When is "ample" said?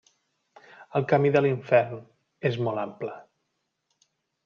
2.89-3.15